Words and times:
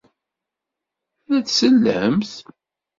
La 1.27 1.37
d-sellemt? 1.45 2.31